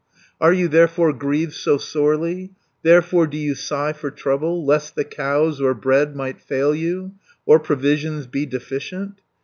Are 0.39 0.51
you 0.51 0.67
therefore 0.67 1.13
grieved 1.13 1.53
so 1.53 1.77
sorely, 1.77 2.53
Therefore 2.81 3.27
do 3.27 3.37
you 3.37 3.53
sigh 3.53 3.93
for 3.93 4.09
trouble, 4.09 4.65
Lest 4.65 4.95
the 4.95 5.03
cows 5.03 5.61
or 5.61 5.75
bread 5.75 6.15
might 6.15 6.41
fail 6.41 6.73
you, 6.73 7.11
Or 7.45 7.59
provisions 7.59 8.25
be 8.25 8.47
deficient? 8.47 9.21